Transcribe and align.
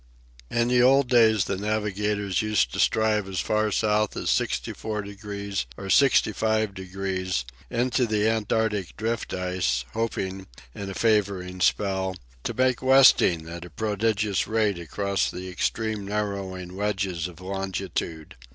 In 0.49 0.69
the 0.69 0.81
old 0.81 1.09
days 1.09 1.45
the 1.45 1.57
navigators 1.59 2.41
used 2.41 2.73
to 2.73 2.79
strive 2.79 3.27
as 3.29 3.39
far 3.39 3.69
south 3.71 4.17
as 4.17 4.31
64 4.31 5.03
degrees 5.03 5.67
or 5.77 5.91
65 5.91 6.73
degrees, 6.73 7.45
into 7.69 8.07
the 8.07 8.27
Antarctic 8.27 8.97
drift 8.97 9.31
ice, 9.31 9.85
hoping, 9.93 10.47
in 10.73 10.89
a 10.89 10.95
favouring 10.95 11.61
spell, 11.61 12.15
to 12.43 12.55
make 12.55 12.81
westing 12.81 13.47
at 13.47 13.63
a 13.63 13.69
prodigious 13.69 14.47
rate 14.47 14.79
across 14.79 15.29
the 15.29 15.47
extreme 15.47 16.07
narrowing 16.07 16.75
wedges 16.75 17.27
of 17.27 17.39
longitude. 17.39 18.35